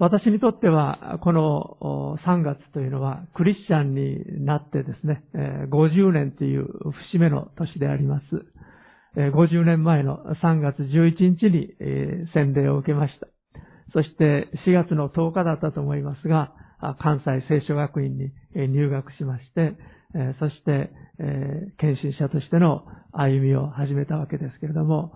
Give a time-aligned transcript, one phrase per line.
[0.00, 5.24] 私にとっては、この3月というのは、クリスチャンになってですね、
[5.70, 6.66] 50年という
[7.10, 8.24] 節目の年であります。
[9.16, 11.74] 50年前の3月11日に
[12.32, 13.26] 洗礼を受けました。
[13.92, 16.52] そして4月の10日だったと思いますが、
[17.00, 19.74] 関西聖書学院に入学しまして、
[20.38, 20.92] そして、
[21.78, 25.12] 献身者としての歩みを始めたわけですけれども、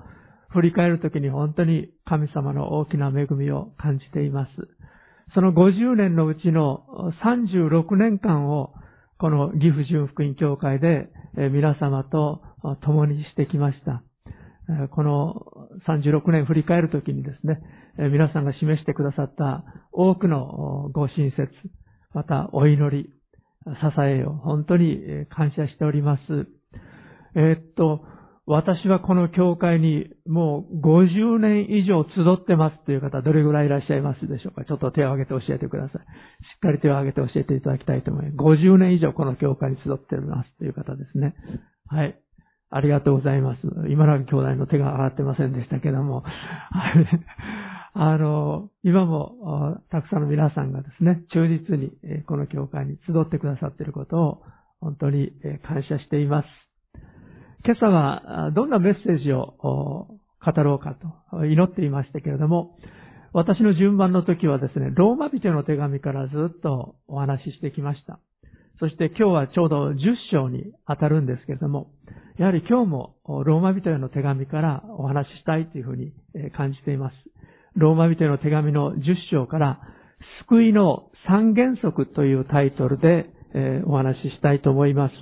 [0.53, 4.51] 振り返るときに本当に神様の大きな恵みを感じています。
[5.34, 6.84] その50年のうちの
[7.25, 8.75] 36年間を
[9.19, 12.42] この岐阜純福音教会で皆様と
[12.83, 14.02] 共にしてきました。
[14.91, 15.47] この
[15.88, 17.61] 36年振り返るときにですね、
[18.11, 21.48] 皆さんが示してくださった多くのご親切、
[22.14, 23.11] またお祈り、
[23.64, 26.20] 支えを本当に感謝しております。
[27.34, 28.05] えー、っと、
[28.46, 34.64] 私はこの教会にもう50年以上集ってますという方どれぐらいいらっしゃいますでしょうか？
[34.64, 35.92] ちょっと手を挙げて教えてください。
[35.92, 35.98] し
[36.56, 38.36] っかり手を挙げて教えていただきたいと思います。
[38.64, 41.34] 50年以上この教会に集っておりますという方ですね。
[41.86, 42.19] はい。
[42.70, 43.61] ありがとうございます。
[43.91, 46.24] 今永兄弟の手が上がってませんでしたけども。
[47.95, 51.92] あの、今もたくさんの皆さんがですね、忠実に
[52.24, 54.42] この教会に集ってくださっていることを
[54.80, 56.72] 本当に感謝しています。
[57.64, 60.96] 今朝はどんなメッセージを語ろうか
[61.30, 62.77] と祈っていましたけれども、
[63.32, 68.18] 私の順番の時はですね、ローマ人の手紙からずっとお話ししてきました。
[68.80, 69.94] そして今日はちょうど10
[70.33, 71.92] 章に当たるんですけれども、
[72.36, 76.12] やはり今日もローマ人への手紙からお話ししたいというふうに
[76.56, 77.14] 感じています。
[77.77, 79.80] ローマ人への手紙の10章から
[80.48, 83.30] 救いの三原則というタイトルで
[83.86, 85.14] お話ししたいと思います。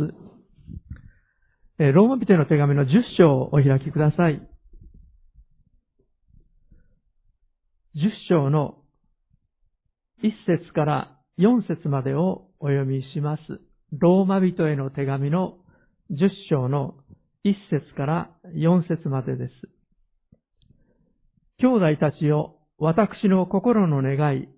[1.80, 4.46] ローマ人への手紙の10章をお開きください。
[7.96, 8.76] 10章の
[10.22, 13.40] 1節から4節までをお読みします。
[13.92, 15.56] ローマ人への手紙の
[16.10, 16.96] 10章の
[17.46, 19.52] 1節から4節までです。
[21.60, 24.48] 兄弟たちよ、私の心の願い、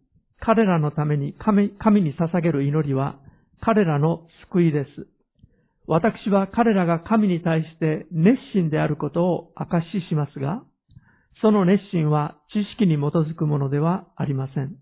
[0.41, 1.71] 彼らのために神
[2.03, 3.21] に捧げる祈りは
[3.61, 5.07] 彼らの救いです。
[5.87, 10.63] 私は彼らが神に対して熱心であることを証ししますが、
[11.41, 14.77] その熱心は知識に基づくものではありません。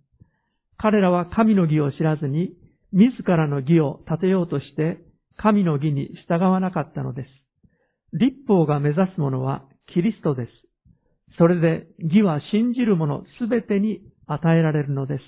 [0.77, 2.53] 彼らは神の義を知らずに、
[2.93, 4.99] 自らの義を立てようとして、
[5.37, 7.29] 神の義に従わなかったのです。
[8.13, 10.51] 立法が目指すものはキリストです。
[11.39, 15.21] それで義は信じる者すべてに与えられるのです。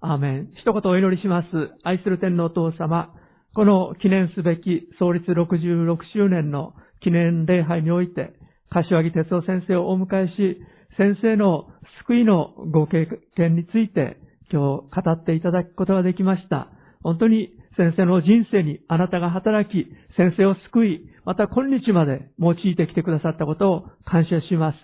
[0.00, 0.50] アーメン。
[0.62, 1.46] 一言お祈りします。
[1.84, 3.14] 愛する天皇お父様、
[3.54, 8.32] この記念すべき創立66周年の記念礼拝において、
[8.70, 10.60] 柏木哲夫先生をお迎えし、
[10.96, 11.66] 先生の
[12.06, 14.18] 救いのご経験について
[14.50, 16.68] 今日語っていただくことができました。
[17.02, 19.86] 本当に先生の人生にあなたが働き、
[20.16, 24.76] 先生を救い、また今日まで用いてきてくださったことを感謝します。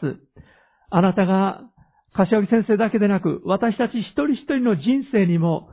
[0.90, 1.62] あなたが
[2.14, 5.70] 柏木先生だけでなく、私たち一人一人の人生にも、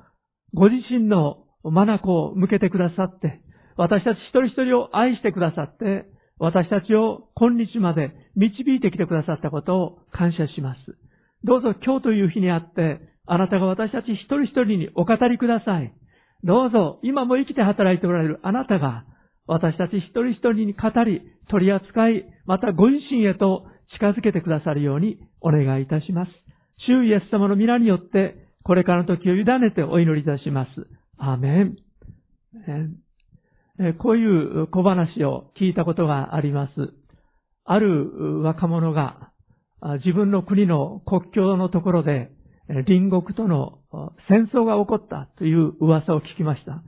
[0.53, 3.41] ご自身の眼を向けてくださって、
[3.77, 6.05] 私たち一人一人を愛してくださって、
[6.37, 10.79] 私たちを今日まで導いてきてくださったことを感謝します。
[11.43, 15.93] どうぞ今日という日にあって、あなたが私たち一人一人にお語りください。
[16.43, 19.05] どうぞ今も生きて働いておられるあなたが、
[19.47, 26.31] 私たち一人一人に語り、取り扱い、またご自身へと近づけてくださるようにお願いいたします。
[26.87, 30.69] 主イエス様の皆によって、これからの時を委ねてお祈りいたします。
[31.17, 31.77] アメン。
[33.99, 36.93] こういう小話を聞いたことがあります。
[37.65, 39.31] ある若者が
[40.05, 42.31] 自分の国の国境のところで
[42.67, 43.79] 隣国との
[44.29, 46.83] 戦争が起こったという噂を聞きました。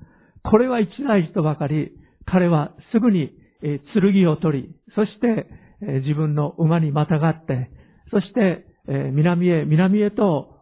[0.50, 1.92] これは一大事とばかり、
[2.26, 5.48] 彼はすぐに剣を取り、そして
[5.82, 7.70] 自分の馬にまたがって、
[8.12, 10.62] そして南へ南へと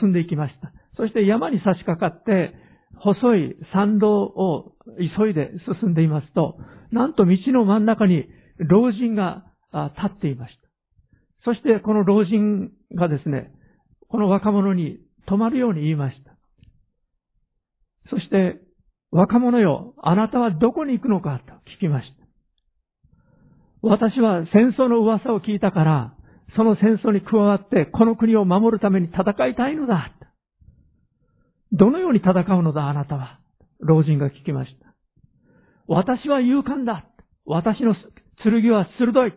[0.00, 0.72] 進んでいきました。
[0.96, 2.54] そして山に差し掛かって、
[3.00, 4.72] 細い山道を
[5.18, 5.50] 急いで
[5.80, 6.58] 進んでいますと、
[6.90, 8.26] なんと道の真ん中に
[8.58, 10.68] 老人が立っていました。
[11.44, 13.52] そしてこの老人がですね、
[14.08, 14.98] この若者に
[15.28, 16.32] 止まるように言いました。
[18.10, 18.60] そして、
[19.10, 22.18] 若者よ、あなたはどこに行くのかと聞きました。
[23.80, 26.14] 私は戦争の噂を聞いたから、
[26.56, 30.12] その戦争に加わってこの国を守るために戦いたいのだ。
[31.72, 33.40] どのように戦うのだ、あなたは？
[33.80, 34.94] 老人が聞きました。
[35.86, 37.04] 私は勇敢だ。
[37.44, 37.94] 私の
[38.42, 39.34] 剣は鋭い。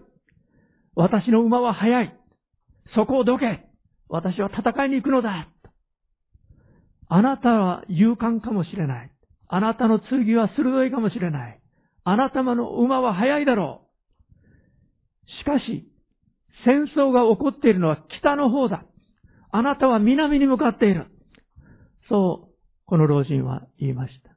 [0.95, 2.17] 私の馬は速い。
[2.95, 3.65] そこをどけ。
[4.09, 5.47] 私は戦いに行くのだ。
[7.07, 9.11] あなたは勇敢かもしれない。
[9.47, 11.59] あなたの剣は鋭いかもしれない。
[12.03, 15.29] あなたの馬は速いだろう。
[15.41, 15.87] しかし、
[16.65, 18.85] 戦争が起こっているのは北の方だ。
[19.51, 21.07] あなたは南に向かっている。
[22.09, 22.55] そう、
[22.85, 24.31] この老人は言いました。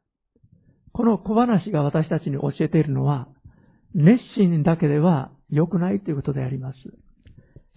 [0.93, 3.29] この小話が私たちに教えているのは、
[3.95, 6.77] 熱心だけでは良くないということであります。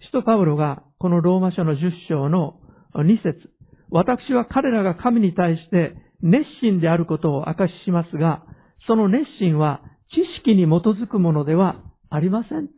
[0.06, 1.76] 使徒パウロがこのローマ書の10
[2.08, 2.60] 章の
[2.94, 3.50] 2節
[3.90, 8.44] 私は彼らが神に対して熱心であることを証ししますが、
[8.86, 12.68] その熱心は知識に基づくものではありません。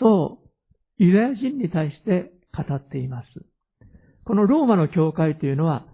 [0.00, 0.38] そ
[0.98, 3.26] う、ユダヤ人に対して語っています。
[4.24, 5.86] このローマの教会というのは、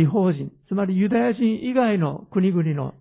[0.00, 2.94] 違法人、つまりユダヤ人以外の国々の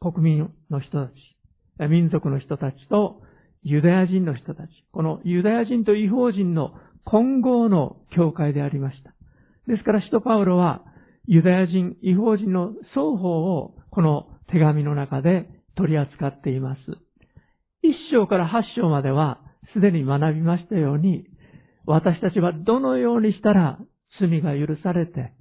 [0.00, 3.22] 国民の人たち、民族の人たちと
[3.62, 6.72] ユダヤ人の人たち、このユダヤ人と違法人の
[7.04, 9.14] 混合の教会でありました。
[9.68, 10.82] ですから、使徒パウロは
[11.26, 16.80] ユダヤ人、違法人の双方をこの手紙の中で取り扱っています。
[17.82, 19.40] 一章から八章までは
[19.72, 21.26] すでに学びましたように、
[21.86, 23.78] 私たちはどのようにしたら
[24.20, 25.32] 罪が許されて、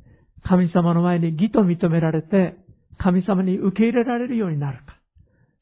[0.43, 2.55] 神様の前に義と認められて、
[2.97, 4.97] 神様に受け入れられるようになるか。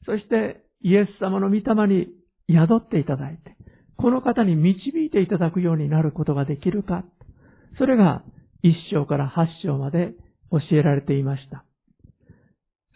[0.05, 2.07] そして、イエス様の御霊に
[2.49, 3.55] 宿っていただいて、
[3.97, 7.05] この方に導いていただくようになることができるか。
[7.77, 8.23] それが
[8.63, 10.13] 一章から八章まで
[10.51, 11.63] 教えられていました。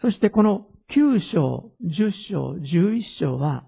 [0.02, 3.64] そしてこの九章、十章、十一章は、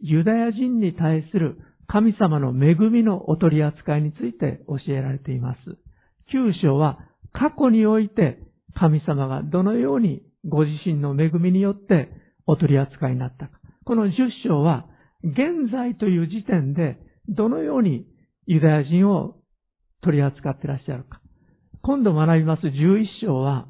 [0.00, 5.58] ユダヤ人に対する神様の恵みのお取り扱いについて教えられています。
[6.30, 6.98] 九章は
[7.34, 8.38] 過去において
[8.74, 12.08] 神様がどのようにご自身の恵みによって
[12.46, 13.60] お取り扱いになったか。
[13.84, 14.16] この十
[14.46, 14.86] 章は
[15.22, 16.98] 現在という時点で
[17.28, 18.06] どのように
[18.46, 19.36] ユダヤ人を
[20.02, 21.20] 取り扱ってらっしゃるか。
[21.82, 23.66] 今度学びます11章は、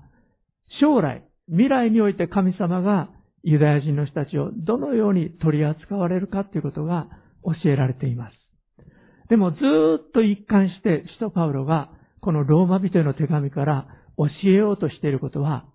[0.80, 3.10] 将来、未来において神様が
[3.42, 7.08] ユダヤ人の人たちをどのように取り扱われるかということが
[7.44, 8.34] 教えられています。
[9.28, 11.90] でもずっと一貫して使徒パウロが
[12.24, 13.86] このローマ人への手紙から
[14.16, 15.66] 教えようとしていることは、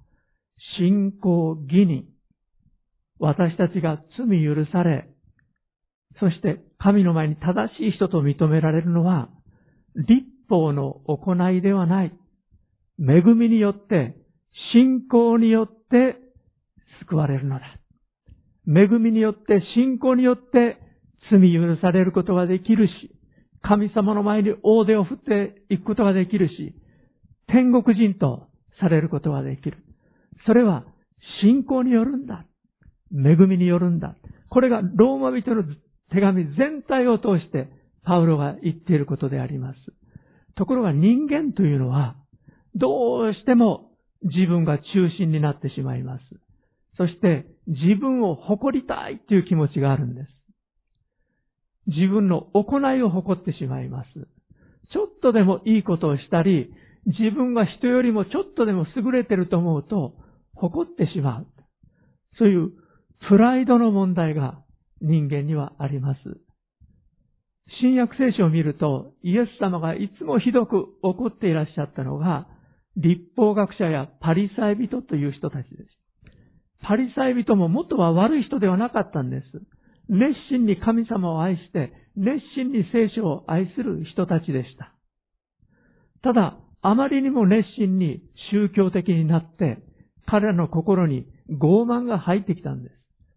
[0.79, 2.05] 信仰義人、
[3.19, 5.07] 私たちが罪許され、
[6.19, 9.29] そして神の前に正しい人と認められるのは、
[9.95, 12.13] 立法の行いではない。
[12.99, 14.15] 恵みによって、
[14.73, 16.17] 信仰によって
[17.01, 17.65] 救われるのだ。
[18.67, 20.79] 恵みによって、信仰によって
[21.29, 23.18] 罪許されることができるし、
[23.61, 26.73] 神様の前に大手を振っていくことができるし、
[27.47, 28.47] 天国人と
[28.79, 29.77] されることができる。
[30.45, 30.85] それは
[31.41, 32.45] 信仰によるんだ。
[33.11, 34.15] 恵みによるんだ。
[34.49, 35.63] これがローマ人の
[36.11, 37.69] 手紙全体を通して
[38.03, 39.77] パウロが言っていることであります。
[40.55, 42.15] ところが人間というのは
[42.75, 43.91] どうしても
[44.23, 44.83] 自分が中
[45.17, 46.23] 心になってしまいます。
[46.97, 50.38] そして自分を誇りたいという気持ちがあるんです。
[51.89, 54.09] 自分の行いを誇ってしまいます。
[54.91, 56.71] ちょっとでもいいことをしたり、
[57.05, 60.13] 自分が人よりもちょっとでも優れてると思うと、
[60.53, 61.47] 誇ってしまう。
[62.37, 62.71] そういう
[63.27, 64.59] プライドの問題が
[65.01, 66.19] 人間にはあります。
[67.81, 72.47] 新約聖書を見ると、イエス様がいつもひどく怒っていらっしゃったのが、
[72.97, 75.89] 立法学者やパリサイ人という人たちです。
[76.81, 79.45] パリサイ人も元は悪い人ではなかったんです。
[80.09, 84.93] 熱心に神様を愛して、熱心に聖書を愛する人たちでした。
[86.23, 89.77] ただ、あまりにも熱心に宗教的になって、
[90.25, 92.95] 彼らの心に傲慢が入ってきたんです。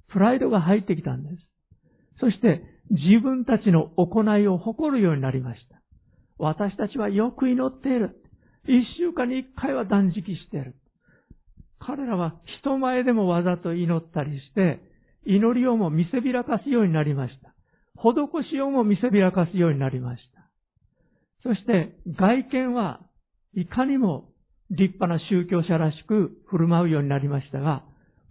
[0.09, 1.37] プライドが入ってきたんです。
[2.21, 5.81] そして自分たちの行いを誇るようになりました。
[6.39, 8.17] 私たちはよく祈っている。
[8.65, 10.75] 一週間に一回は断食している。
[11.79, 14.81] 彼らは人前でもわざと祈ったりして、
[15.25, 17.55] 祈りをも見せびらかすようになりました。
[17.97, 20.43] 施しをも見せびらかすようになりました。
[21.43, 23.01] そして外見は
[23.55, 24.31] いかにも
[24.71, 27.85] 立派な宗教者らしく振る舞うようになりましたが、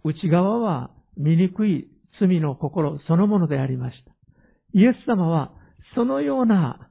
[0.04, 1.88] 内側は醜い
[2.20, 4.12] 罪の心そのものでありました。
[4.74, 5.52] イエス様は
[5.94, 6.90] そのような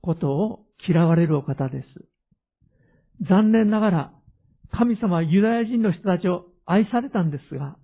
[0.00, 1.86] ことを嫌われるお方です。
[3.28, 4.12] 残念ながら、
[4.72, 7.76] 神様はユダヤ人の人たちを愛されたんですが、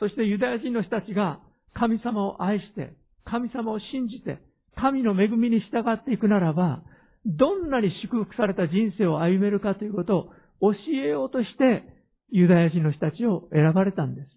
[0.00, 1.40] そしてユダヤ人の人たちが
[1.74, 4.40] 神様を愛して、神様を信じて、
[4.76, 6.82] 神の恵みに従っていくならば、
[7.26, 10.30] どんなに祝福された人生を歩めるかということ
[10.60, 11.84] を教えようとして、
[12.30, 14.28] ユダヤ人の人たちを選ばれたんです。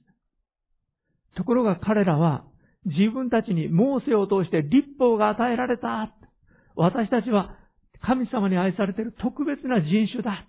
[1.36, 2.44] ところが彼らは、
[2.86, 6.14] 自分たちにモーセを通して立法が与えられた。
[6.76, 7.56] 私たちは
[8.02, 10.46] 神様に愛されている特別な人種だ。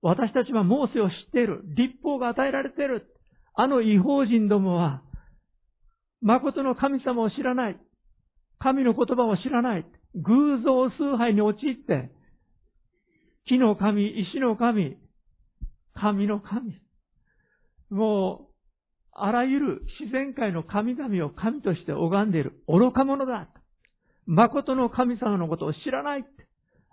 [0.00, 1.62] 私たちはモーセを知っている。
[1.76, 3.13] 立法が与えられている。
[3.54, 5.02] あの違法人どもは、
[6.20, 7.78] 誠の神様を知らない。
[8.58, 9.86] 神の言葉を知らない。
[10.14, 12.10] 偶像崇拝に陥って、
[13.46, 14.96] 木の神、石の神、
[15.94, 16.80] 神の神。
[17.90, 18.54] もう、
[19.12, 23.48] あらゆる自然界の神々を神として拝んでいる愚か者だ。
[24.26, 26.24] 誠の神様のことを知らない。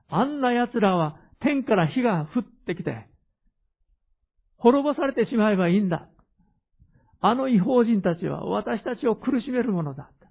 [0.10, 3.08] あんな奴らは天から火が降ってきて、
[4.58, 6.08] 滅ぼされてしまえばいいんだ。
[7.22, 10.28] あの違法人たちは私たちを苦しめるものだった。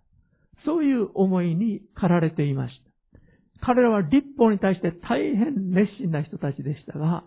[0.66, 3.66] そういう思いに駆られていました。
[3.66, 7.25] 彼らは立法に対して大変熱心な人たちでしたが、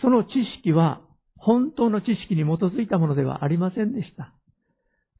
[0.00, 1.00] その知識は
[1.36, 4.32] 本当の知識に基づいたものではありませんでした。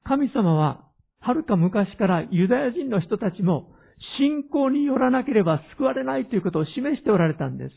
[0.05, 0.85] 神様は、
[1.21, 3.73] はるか昔からユダヤ人の人たちも
[4.19, 7.73] 信仰によらなければ救われないということを示しておられたんです。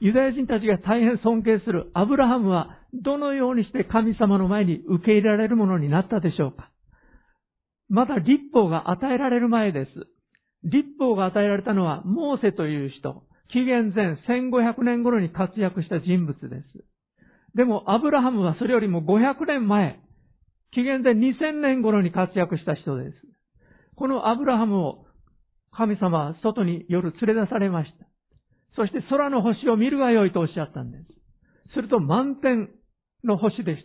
[0.00, 6.70] ユダヤ人たちが大変尊敬するアブラハムはどのようにして神様の前に受け入れられるものになったでしょうか？
[7.88, 9.90] まだ立法が与えられる前です。
[10.64, 16.84] 立法が与えられたのはモーセという人、紀元前1500年頃に活躍した人物です。
[17.54, 20.00] でも、アブラハムはそれよりも500年前、
[20.72, 23.16] 紀元前2000年頃に活躍した人です。
[23.96, 25.06] このアブラハムを
[25.72, 28.09] 神様は外に夜連れ出されました。
[28.80, 31.04] そして空の星を見るがよいとおっしゃったんです。
[31.74, 32.70] すると満天
[33.22, 33.82] の星でし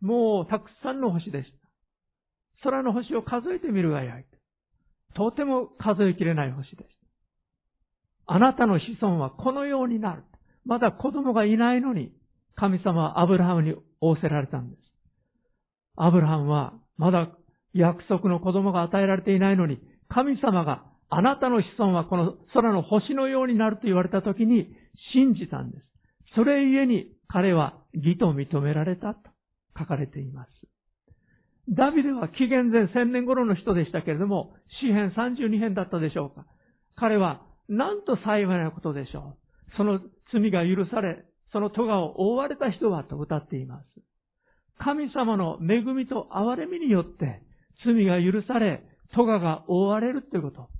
[0.00, 0.06] た。
[0.06, 2.62] もうたくさんの星でした。
[2.62, 4.24] 空の星を数えてみるがよい。
[5.16, 6.78] とても数えきれない星でし
[8.26, 8.34] た。
[8.34, 10.22] あなたの子孫はこのようになる。
[10.64, 12.12] まだ子供がいないのに、
[12.54, 14.82] 神様はアブラハムに仰せられたんです。
[15.96, 17.28] アブラハムはまだ
[17.74, 24.74] 約束の子供が与えられていないのに、神様があなたの子孫はこの空の星のようになると言われたときに
[25.12, 25.84] 信じたんです。
[26.34, 29.20] それゆえに彼は義と認められたと
[29.78, 30.50] 書かれています。
[31.68, 36.46] ダビデは紀元前1000年頃の人でしたけれども、詩編32編だったでしょうか。
[36.96, 39.36] 彼は、なんと幸いなことでしょ
[39.74, 39.76] う。
[39.76, 40.00] その
[40.32, 43.84] 罪が許され、その咎を覆われた人はと歌っています。
[44.78, 47.42] 神様の恵みと憐れみによって
[47.84, 48.82] 罪が許され、
[49.14, 50.70] 咎が覆われるということ。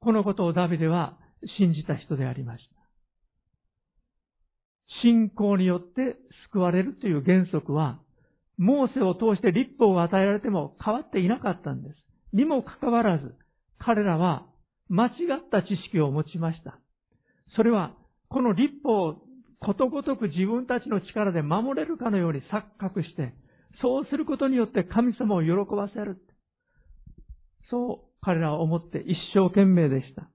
[0.00, 1.18] このことをダビデは
[1.58, 2.78] 信じた人でありました。
[5.02, 6.16] 信仰によって
[6.50, 8.00] 救われるという原則は、
[8.56, 11.96] モーセを通して立法が与えられても変わっていなかったんです。
[12.32, 13.34] にもかかわらず、
[13.78, 14.46] 彼らは
[14.88, 16.78] 間違った知識を持ちました。
[17.56, 17.94] それは、
[18.28, 19.22] この立法を
[19.60, 23.34] ことごとく自分たちの力で守れるかのように錯覚して、
[23.80, 26.18] そうすることによって神様を喜ばせる。
[27.70, 30.28] そう彼らは思って一生懸命でした。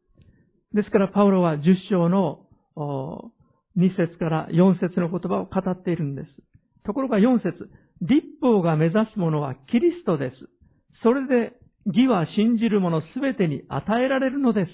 [0.73, 2.39] ですからパウロは10章の
[3.77, 6.27] 2節から4節の言葉を語っているんです。
[6.87, 7.69] ところが4節
[8.01, 10.35] 立法が目指すものはキリストです。
[11.03, 11.53] それで
[11.85, 14.71] 義は信じる者すべてに与えられるのです。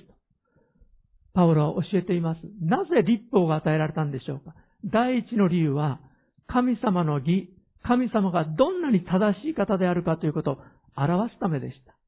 [1.34, 2.40] パウロは教えています。
[2.62, 6.00] なぜ立法が与えられたんでしょうか第一の理由は、
[6.48, 7.50] 神様の義、
[7.84, 10.58] 神様がどんなに正しい方であるかということを
[10.96, 11.99] 表すためでした。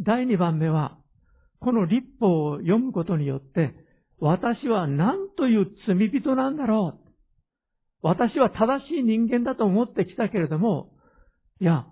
[0.00, 0.98] 第二番目は、
[1.60, 3.74] この立法を読むことによって、
[4.18, 7.10] 私は何という罪人なんだろう。
[8.02, 10.92] 私は正しい人間だと思ってきたけれども、
[11.60, 11.86] いや、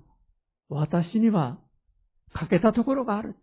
[0.70, 1.58] 私には
[2.34, 3.36] 欠けたところがある。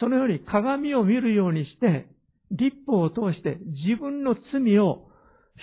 [0.00, 2.08] そのように鏡を見るようにして、
[2.50, 5.08] 立法を通して自分の罪を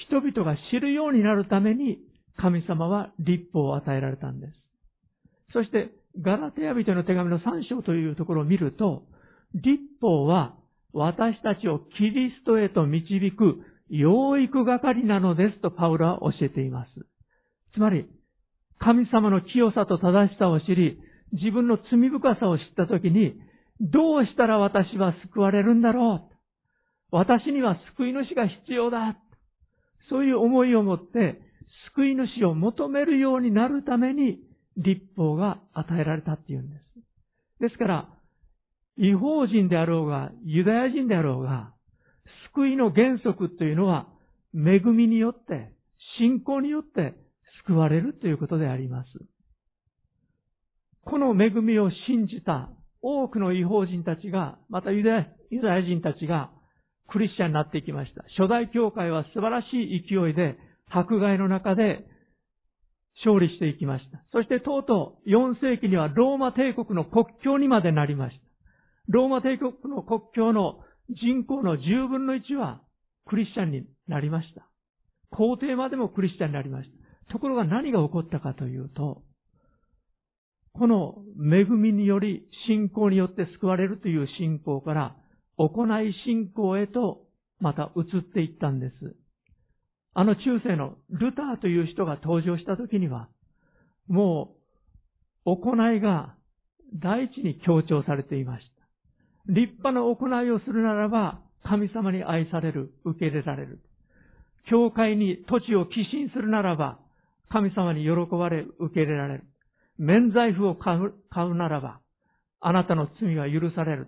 [0.09, 1.99] 人々が知るようになるために
[2.37, 4.53] 神様は立法を与えられたんです。
[5.53, 5.91] そして、
[6.21, 9.03] ガラテヤ人の手紙の3章というところを見ると、
[9.53, 10.55] 立法は
[10.93, 16.89] 私たちをキリストへと導く養育係なのですとパウロは教えています。
[17.73, 18.07] つまり、
[18.79, 20.99] 神様の清さと正しさを知り、
[21.33, 23.33] 自分の罪深さを知ったときに、
[23.81, 26.35] どうしたら私は救われるんだろう？
[27.11, 29.17] 私には救い主が必要だ。
[30.09, 31.41] そういう思いを持って、
[31.95, 34.39] 救い主を求めるようになるために、
[34.77, 36.81] 立法が与えられたっていうんです。
[37.61, 38.09] ですから、
[38.97, 41.73] 違法人であろうが、ユダヤ人であろうが、
[42.53, 44.07] 救いの原則というのは、
[44.53, 45.73] 恵みによって、
[46.17, 47.13] 信仰によって
[47.65, 49.09] 救われるということであります。
[51.03, 52.69] この恵みを信じた
[53.01, 55.11] 多くの違法人たちが、またユダ
[55.51, 56.51] ヤ人たちが、
[57.07, 58.23] クリスチャンになっていきました。
[58.37, 60.57] 初代教会は素晴らしい勢いで
[60.89, 62.05] 迫害の中で
[63.23, 64.23] 勝利していきました。
[64.31, 68.43] そしてとうとう4世紀にはローマ帝国の国境にまでなりました。
[69.07, 70.79] ローマ帝国の国境の
[71.09, 72.81] 人口の10分の1は
[73.25, 74.67] クリスチャンになりました。
[75.31, 76.89] 皇帝までもクリスチャンになりまし
[77.27, 77.33] た。
[77.33, 79.23] ところが何が起こったかというと、
[80.73, 85.15] この恵みにより信仰によって救われるという信仰から
[85.57, 87.21] 行い信仰へと
[87.59, 89.15] また移っていったんです。
[90.17, 93.27] あの中世のルターという人が登場した時には、
[94.07, 94.55] も
[95.45, 96.35] う行いが
[97.01, 99.51] 第一に強調されていました。
[99.51, 103.81] 立派な行いをするならば神様に愛される、受け入れられる。
[104.69, 106.97] 教会に土地を寄進するならば
[107.51, 109.43] 神様に喜ばれ、受け入れられる。
[109.97, 111.99] 免罪符を買う買うならば、
[112.61, 114.07] あなたの罪は許される。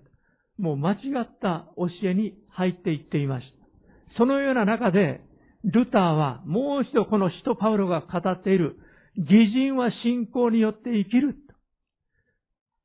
[0.57, 4.17] もう間違った教えに入っていっていました。
[4.17, 5.26] そのような中で、
[5.67, 8.77] ルターはもう一度この使徒パウロが語っている、
[9.15, 11.35] 義人は信仰によって生きる。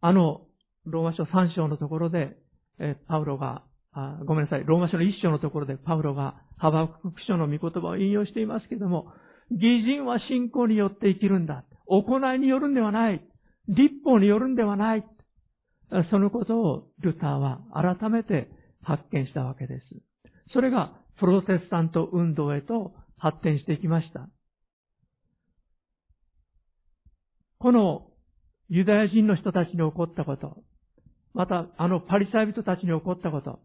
[0.00, 0.42] あの、
[0.84, 2.36] ローマ書3章のところで、
[2.78, 3.62] えパウロが
[3.92, 9.12] あ、ごめんなさい、ローマ書の1章のところでパウロがハバクク書の御言葉を引用していますけれども、
[9.50, 11.64] 義人は信仰によって生きるんだ。
[11.86, 13.22] 行いによるんではない。
[13.68, 15.04] 立法によるんではない。
[16.10, 18.48] そのことをルターは改めて
[18.82, 19.86] 発見したわけです。
[20.54, 24.28] それがプロテスタント運動へと発展していきました。
[27.60, 28.08] この
[28.68, 30.56] ユダヤ人の人たちに起こったこと、
[31.32, 33.60] またあのパリサイ人たちに起こったこと、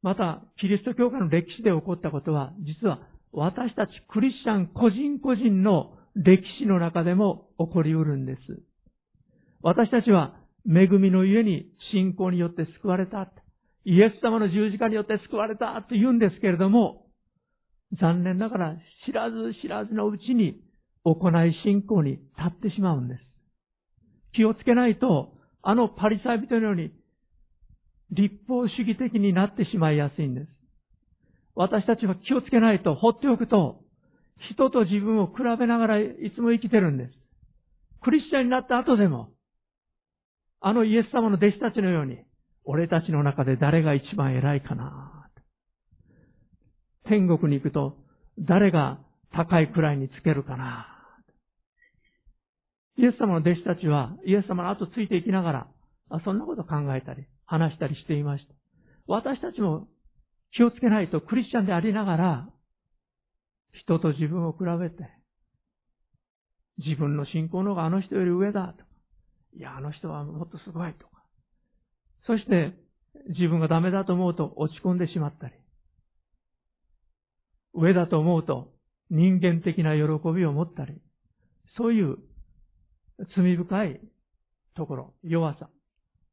[0.00, 3.00] またキリスト教会の歴史で起こったことは、実は
[3.30, 8.40] 私たちクリスチャン個人個人の歴史の中でも起こりうるんです。
[9.60, 13.30] 私たちは恵みの家に信仰によって救われた。
[13.84, 17.06] イエス様の十字架によって救われたと言うんですけれども、
[18.00, 18.76] 残念ながら
[19.06, 20.60] 知らず知らずのうちに
[21.04, 23.20] 行い信仰に立ってしまうんです。
[24.34, 26.92] 気をつけないと、あのパリサイ人のように
[28.10, 30.48] 立法主義的になってしまいやすいんです。
[31.54, 33.80] 私たちは気をつけないと放っておくと、
[34.52, 37.12] 人と自分を比べながらいつも生きてるんです。
[38.02, 39.30] クリスチャンになった後でも、
[40.60, 42.18] あのイエス様の弟子たちのように、
[42.64, 45.30] 俺たちの中で誰が一番偉いかな。
[47.06, 47.98] 天国に行くと、
[48.38, 48.98] 誰が
[49.32, 50.88] 高い位につけるかな。
[52.96, 55.66] イエス様の弟子たちは、イエス様の後ついていきながら、
[56.24, 58.54] そんなこと考えたり、話したりしていました。
[59.06, 59.88] 私たちも
[60.52, 62.48] 気をつけないとクリスチャンでありながら、
[63.72, 65.10] 人と自分を比べて、
[66.78, 68.84] 自分の信仰の方があの人より上だと、
[69.58, 71.06] いや、あの人はもっとすごいと、
[72.26, 72.72] そして
[73.28, 75.54] 自分がダメだと思うと落ち込んでしまったり、
[77.74, 78.72] 上だと思うと
[79.10, 81.00] 人間的な喜びを持ったり、
[81.76, 82.18] そういう
[83.36, 84.00] 罪深い
[84.76, 85.68] ところ、弱さ。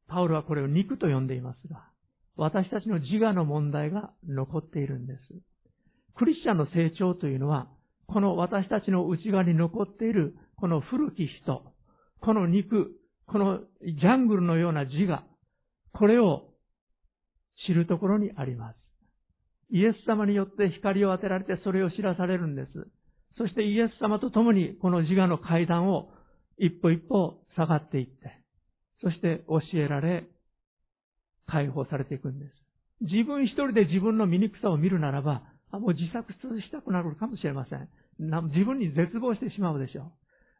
[0.07, 1.87] パウロはこれを肉と呼んでいますが、
[2.35, 5.19] 私たちの自我の問題が残っているんです。
[6.17, 7.67] クリスチャンの成長というのは、
[8.07, 11.63] この私たちの内側に残っている、この古き人、
[12.19, 12.91] この肉、
[13.27, 15.23] このジャングルのような自我、
[15.93, 16.49] これを
[17.67, 18.75] 知るところにあります。
[19.71, 22.71] イエス様によって光を当てられてそれを知らされるんです。
[23.37, 26.09] そしてイエス様と共にこの自我の階段を
[26.57, 28.13] 一歩一歩下がっていって、
[29.01, 30.27] そして教えられ、
[31.47, 32.51] 解放されていくんです。
[33.01, 37.89] 自分一人で自分の醜さを見るならば、もう自殺したくなるかもしれません。
[38.19, 40.11] 自分に絶望してしまうでしょ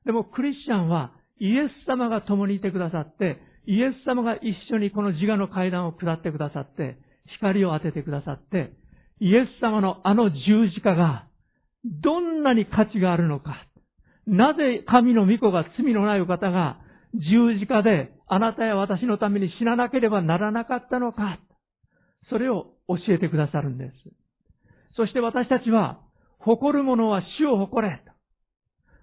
[0.03, 0.05] う。
[0.05, 6.97] でもクリスチャンはイエス様が共にいてくださって、イエス様が一緒にこの自我の階段を下ってくださって、
[7.39, 8.73] 光を当ててくださって、
[9.19, 11.27] イエス様のあの十字架が
[11.85, 13.65] どんなに価値があるのか。
[14.27, 16.79] なぜ神の御子が罪のないお方が
[17.13, 21.39] 十字架であなたや私のために死ななければならなかったのか。
[22.29, 23.91] それを教えてくださるんです。
[24.95, 25.99] そして私たちは、
[26.39, 28.01] 誇る者は死を誇れ。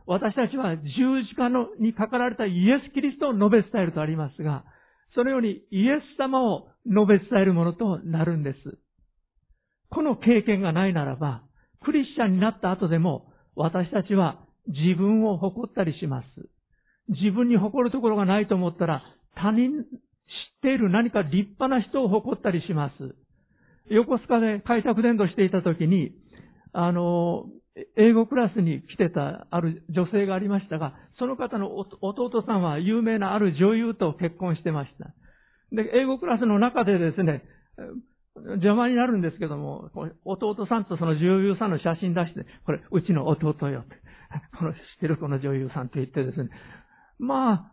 [0.08, 0.82] 私たちは十
[1.28, 4.64] 字架のにかかられたイエス・キリストを述べ伝えるとありますが、
[5.14, 8.78] そのようにイエス様を述べ伝えるものとなるんです。
[9.90, 11.42] この経験がないならば、
[11.84, 16.26] クリスチャンになった後でも、私たちは自分を誇ったりします。
[17.08, 19.02] 自分に誇るところがないと思ったら、
[19.36, 19.84] 他人、知っ
[20.62, 23.14] ている何か立派な人を誇ったりします。
[23.90, 26.12] 横須賀で開拓伝道していた時に、
[26.72, 27.44] あの、
[27.96, 35.14] 英語クラスに来てたある女性がありましたが、その方の弟さんは有名なある女優と結婚してました。
[35.74, 37.44] で、英語クラスの中でですね、
[38.60, 39.90] 邪魔になるんですけども、
[40.24, 43.96] 弟さんとその女優さんの写真出して、これ、うちの弟よって、
[44.58, 46.50] この知ってるこの女優さんって言ってですね、
[47.18, 47.72] ま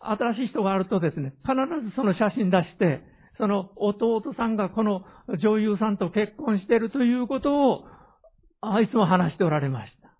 [0.00, 1.54] あ、新しい人があるとですね、必
[1.88, 3.02] ずその写真出して、
[3.38, 5.02] その弟さんがこの
[5.42, 7.84] 女優さんと結婚してるということを
[8.60, 10.10] あいつも話しておられました。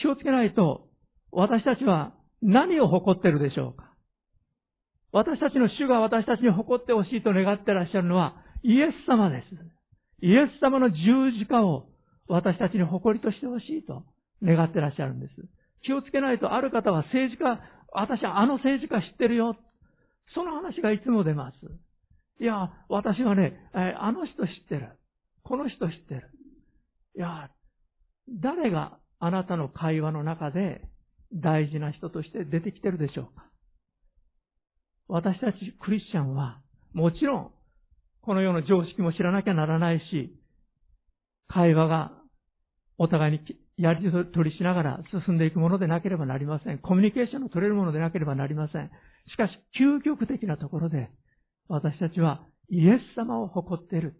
[0.00, 0.88] 気をつけないと、
[1.32, 3.94] 私たちは何を誇ってるでしょうか
[5.12, 9.46] 私たちの主が私たちに誇ってほしいと願ってらっしゃるのはイエス様です。
[10.20, 10.96] イエス様の十
[11.38, 11.86] 字架を
[12.28, 14.04] 私たちに誇りとしてほしいと
[14.42, 15.32] 願ってらっしゃるんです。
[15.84, 17.60] 気をつけないとある方は政治家、
[17.92, 19.56] 私はあの政治家知ってるよ。
[20.34, 21.56] その話がいつも出ます。
[22.40, 24.88] いや、私はね、あの人知ってる。
[25.44, 26.30] この人知ってる。
[27.16, 27.50] いや、
[28.42, 30.82] 誰があなたの会話の中で
[31.32, 33.44] 大事な人として出てきてるでしょうか？
[35.08, 36.60] 私たちクリスチャンは、
[36.92, 37.50] もちろん、
[38.22, 40.34] この世の常識も知らなきゃならないし、
[41.46, 42.12] 会話が
[42.96, 43.40] お互いに
[43.76, 46.78] やり取りしながら進んでいくものでなければなりません。
[46.78, 48.90] コミュニケーションの取れるものでなければなりません。
[49.28, 51.10] しかし、究極的なところで、
[51.68, 54.14] 私たちはイエス様を誇っている。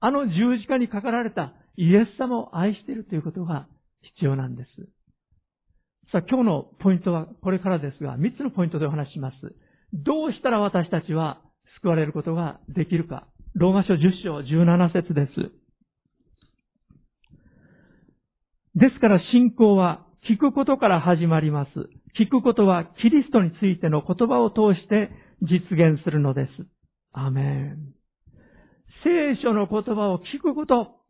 [0.00, 3.66] あの十字架にかかられたイエス様を愛しているということが
[4.14, 4.68] 必要なんです。
[6.12, 9.36] さあ、今日のポイントはこれからですが、3つのポイントでお話しします。
[9.92, 11.40] どうしたら私たちは
[11.80, 13.26] 救われることができるか。
[13.54, 15.64] ローマ書10章17節です。
[18.76, 21.70] ですから信仰は聞くことから始まります。
[22.20, 25.10] 聞くことはキリストについての言葉を通して
[25.42, 26.50] 実現するのです。
[27.12, 27.94] アメン。
[29.04, 31.03] 聖書の言葉を聞くこと、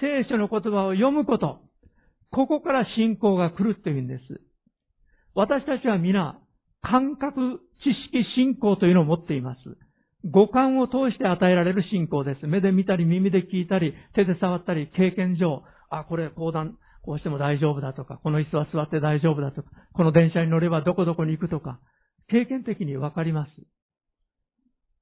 [0.00, 1.60] 聖書の言葉を読むこと、
[2.30, 4.40] ここから信仰が来るというんです。
[5.34, 6.38] 私たちは皆、
[6.82, 9.60] 感覚、知識、信仰というのを持っています。
[10.30, 12.46] 五感を通して与えられる信仰です。
[12.46, 21.78] 目で見たり、耳で聞いたり、手で触ったり、経験上、あ、これ、講談、こうしても大丈夫だとか、この椅子は座って大丈夫だとか、この電車に乗ればどこどこに行くとか、
[22.28, 23.50] 経験的にわかります。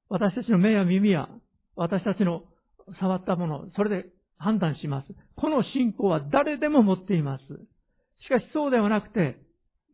[0.09, 1.29] 私たちの目や耳や、
[1.77, 2.43] 私たちの
[3.01, 4.07] 触ったもの、それで
[4.43, 5.07] 判断します。
[5.37, 7.43] この信仰は誰でも持っています。
[8.25, 9.39] しかしそうではなくて、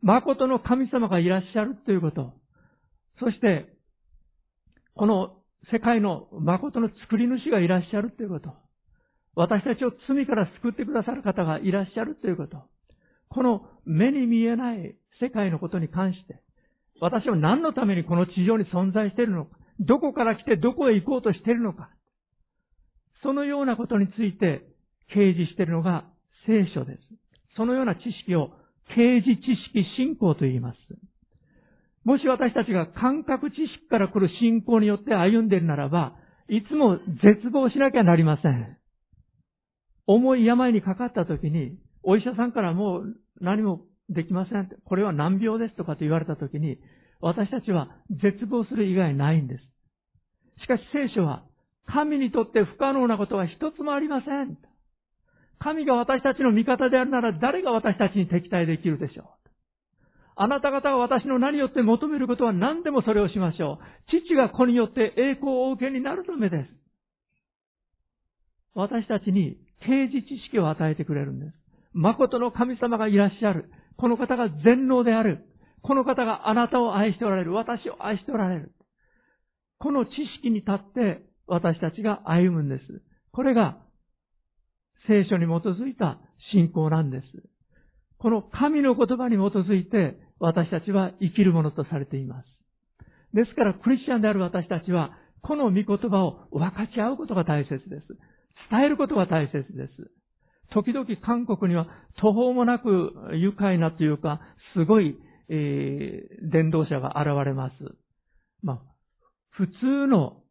[0.03, 2.33] 誠の神様がいらっしゃるということ。
[3.21, 3.67] そして、
[4.95, 5.37] この
[5.71, 8.55] 世界の誠の作り主がいらっしゃるということ。
[9.35, 12.63] 私たちを罪から救ってくださる方がいらっしゃるということ。
[13.29, 16.41] この目に見えない世界のことに関して、
[17.01, 21.91] 私は何のためにこの地上に存在しているのか、どこから来てどこへ行こうとしているのか、
[23.23, 24.63] そのようなことについて
[25.15, 26.05] 掲示しているのが
[26.47, 27.01] 聖書です。
[27.57, 28.51] そのような知識を
[28.95, 30.77] 刑事知識信仰と言います。
[32.05, 36.15] もし私たちが感覚知識から来る信仰によって歩んでいるならば、
[36.49, 38.79] いつも絶望しなきゃなりません。
[40.07, 44.71] 重い病にかかった時に、お医者さんからもう何もできません。
[44.87, 46.79] これは難病ですとかと言われた時に、
[47.21, 49.65] 私たちは絶望する以外ないんです。
[50.63, 51.45] しかし聖書は、
[51.93, 54.59] 神にとって不可能なことは一つもありません。
[55.59, 59.27] 神が私たちの味方であるなら誰が私たちに敵対できるでしょう。
[60.41, 63.85] あなた方が私の名によって求めることは何でもそれをしましょう。
[64.23, 66.71] 父が子によって栄光をお受けになるためです。
[68.75, 71.53] 私たちに刑事知識を与えてくれるんです。
[71.93, 73.71] 誠の神様がいらっしゃる。
[73.97, 75.45] この方が全能である。
[75.83, 77.53] この方があなたを愛しておられる。
[77.53, 78.73] 私を愛しておられる。
[79.79, 83.03] この知識に立って私たちが歩むんです。
[83.33, 83.79] これが
[85.07, 86.19] 聖書に基づいた
[86.53, 87.25] 信仰なんです。
[88.19, 92.47] この神の言葉に基づいて私たちは生きるものとされています。
[93.33, 97.89] ですからクリスチャンである私たちはこの御言葉を分かち合うことが大切です。
[98.71, 100.11] 伝えることが大切です。
[100.73, 101.87] 時々韓国には
[102.21, 104.41] 途方もなく愉快なというか、
[104.75, 105.17] すごい、
[105.49, 107.75] えー、伝道者が現れます。
[108.63, 108.81] まあ、
[109.51, 110.43] 普通の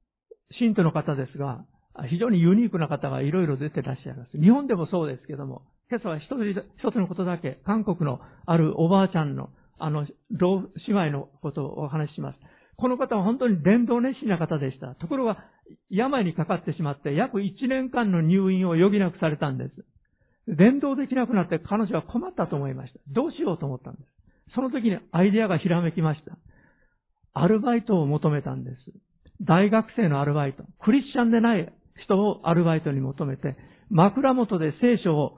[0.60, 1.66] 信徒の方ですが、
[2.10, 4.38] 非常にユニークな方がいろいろ出てらっしゃいます。
[4.40, 12.40] 日本でもそうですけども、今朝は一つ一つのことだけ、韓国のあるおばあちゃんの、あの、老姉妹のことをお話しします。
[12.78, 14.96] この方は本当に伝道熱心な方でした。
[14.96, 15.38] ところが、
[15.90, 19.86] 病にかかってしまって、約1年間の入院を余儀なくされたんです。
[20.48, 23.00] 伝道できなくなって彼女は困ったと思いました。
[23.10, 24.06] どうしようと思ったんです。
[24.56, 26.38] その時にアイデアがひらめきました。
[27.34, 28.76] アルバイトを求めたんです。
[29.42, 30.64] 大学生のアルバイト。
[30.84, 31.72] クリスチャンでない
[32.04, 33.56] 人をアルバイトに求めて、
[33.90, 35.38] 枕元で聖書を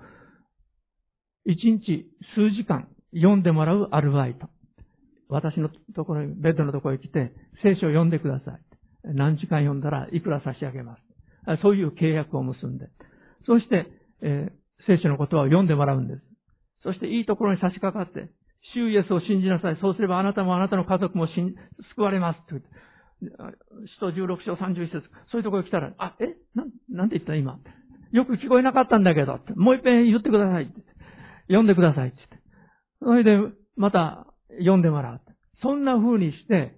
[1.48, 4.48] 1日数時間読んでもらうアルバイト。
[5.30, 7.32] 私のところに、ベッドのところに来て、
[7.62, 8.60] 聖書を読んでください。
[9.04, 11.02] 何時間読んだらいくら差し上げます。
[11.62, 12.90] そういう契約を結んで。
[13.46, 13.88] そして、
[14.22, 16.22] えー、聖書のことを読んでもらうんです。
[16.84, 18.32] そしていいところに差し掛かって、
[18.74, 19.78] 主イエスを信じなさい。
[19.82, 22.40] そうすればあなたもあなたの家族も救われます。
[22.48, 22.56] と
[23.22, 26.38] 使徒16章31節そういうところに来たら、あ、え？
[26.56, 27.60] な、なんて言った今？
[28.12, 30.74] よく聞こえなかったんだけど、もう一遍言ってください。
[31.48, 32.14] 読んでください。
[33.02, 33.38] それで、
[33.76, 34.26] また
[34.60, 35.22] 読んでもらう。
[35.62, 36.76] そんな風にして、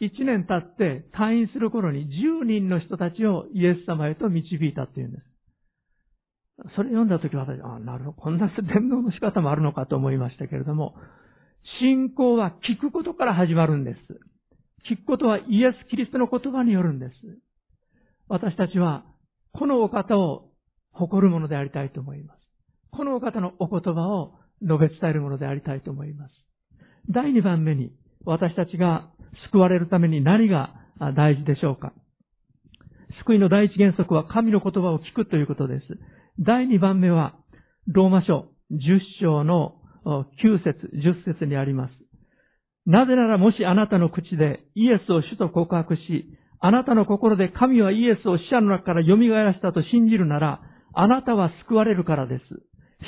[0.00, 2.06] 一年経って退院する頃に
[2.42, 5.22] 10人の人たちをイエス様へと導いたっていうんです。
[6.74, 10.94] それ読んだ時私、あ、なるほど、こんな伝道の仕方もあるのかと思いましたけれども、
[11.80, 13.98] 信仰は聞くことから始まるんです。
[14.90, 17.12] 聞くことはイエス・キリストの言葉によるんです。
[18.28, 19.04] 私たちは、
[19.52, 20.50] このお方を
[20.92, 22.40] 誇るものでありたいと思います。
[22.90, 26.34] このお方のお言葉を述べ伝えるものでありたいと思います。
[27.10, 27.92] 第2番目に、
[28.24, 29.10] 私たちが
[29.50, 30.74] 救われるために何が
[31.14, 31.92] 大事でしょうか
[33.22, 35.86] 救いの第一原則は神の言葉を聞くということです。
[36.38, 37.34] 第2番目は、
[37.86, 41.92] ローマ書10章の9節10節にあります。
[42.86, 50.60] なぜならもしあなたの口でイエスを主と告白し、あなたの心で神はイエスを死者の中から蘇らせたと信じるなら、
[50.94, 52.44] あなたは救われるからです。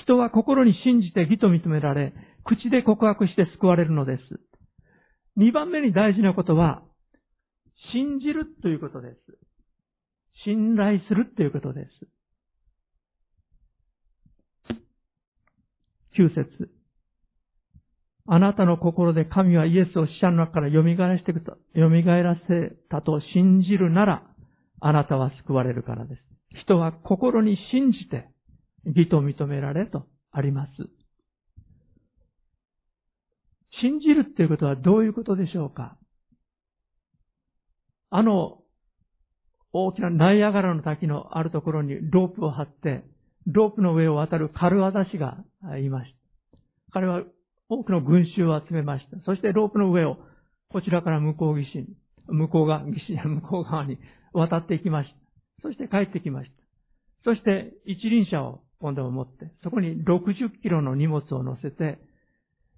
[0.03, 2.13] 人は心に信じて義と認められ、
[2.45, 4.23] 口で告白して救われるのです。
[5.37, 6.83] 二番目に大事なことは、
[7.93, 9.17] 信じるということです。
[10.45, 11.91] 信頼するということです。
[16.17, 16.78] 九節
[18.31, 21.33] あなたの心で神はイエスを死者の中から蘇らせて、
[21.75, 24.23] 蘇らせたと信じるなら、
[24.81, 26.23] あなたは救われるからです。
[26.63, 28.29] 人は心に信じて、
[28.85, 30.71] 義と認められとあります。
[33.81, 35.97] 信じるっていうことはどういうことでしょうか？
[38.11, 38.59] あの、
[39.73, 43.05] 大きなナイアガラの滝のあるところにロープを張って、
[43.47, 45.39] ロープの上を渡るカルワダ氏が
[45.79, 46.13] いまし
[46.53, 46.59] た。
[46.93, 47.23] 彼は
[47.69, 49.19] 多くの群衆を集めました。
[49.25, 50.17] そしてロープの上を
[50.71, 51.87] こちらから向こう岸に、
[52.27, 53.99] 向こう側、岸や向こう側に
[54.33, 55.17] 渡っていきました。
[55.63, 56.57] そして帰ってきました。
[57.25, 61.99] そして一輪車を今度は持って、そこに60キロの荷物を乗せて、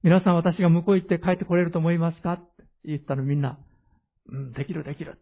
[0.02, 2.32] 皆さん私が向こう行って帰ってこれると思いますか？
[2.34, 3.58] って言ったらみんな、
[4.32, 5.18] うん、できるできる。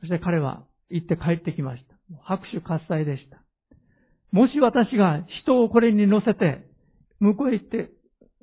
[0.00, 1.96] そして彼は行って帰ってきました。
[2.22, 3.42] 拍手喝采でした。
[4.30, 6.68] もし私が人をこれに乗せて、
[7.18, 7.90] 向こうへ行って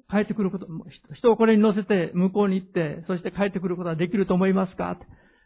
[0.10, 0.68] 帰ってくること、
[1.16, 4.98] 人をこれに乗せて向こうに行って、そして帰ってくることはできると思いますか？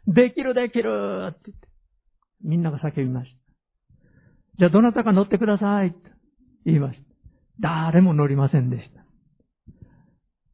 [0.06, 1.68] できるできるって言って、
[2.44, 3.36] みんなが叫びました。
[4.58, 5.96] じゃあどなたか乗ってくださいって
[6.66, 7.04] 言いました。
[7.60, 9.02] 誰も乗りませんでした。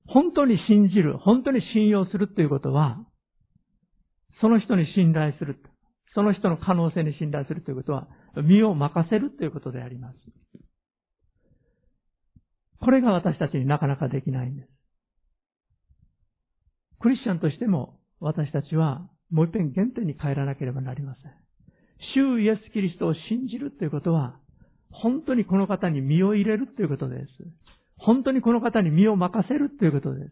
[0.06, 2.98] 本当に信じる、本当に信用するということは、
[4.40, 5.58] その人に信頼する。
[6.14, 8.08] その人の可能性に信頼するということは、
[8.42, 10.16] 身を任せるということであります。
[12.80, 14.68] これが私たちになかなかできないんです。
[17.00, 21.32] クリスチャンとしても私たちはもう一遍原点に帰らなければなりません。
[22.14, 24.38] 主イエス・キリストを信じるということは、
[24.90, 27.26] 本当にこの方に身を入れるということです。
[27.98, 30.30] 本当にこの方に身を任せるということです。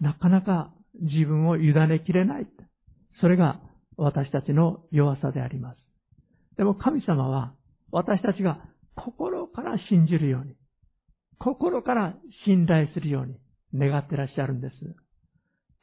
[0.00, 2.46] なかなか自分を委ねきれない。
[3.20, 3.60] それが
[3.96, 5.78] 私たちの弱さであります。
[6.56, 7.52] でも神様は
[7.90, 8.60] 私たちが
[8.96, 10.54] 心から信じるように、
[11.40, 13.34] 心から信頼するように
[13.74, 14.74] 願ってらっしゃるんです。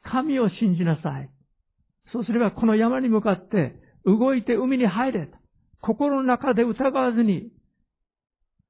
[0.04, 1.30] 神を信じなさい。
[2.12, 3.74] そうすればこの山に向かって
[4.06, 5.36] 動いて海に入れと。
[5.82, 7.50] 心の中で疑わずに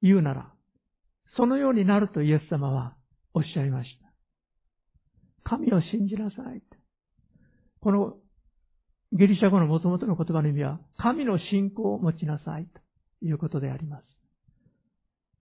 [0.01, 0.51] 言うなら、
[1.37, 2.95] そのようになるとイエス様は
[3.33, 5.49] おっしゃいました。
[5.49, 6.61] 神を信じなさい。
[7.81, 8.15] この
[9.13, 14.03] ギリシャ語の元々の言葉の意味は、神の信仰を持ちなさいということであります。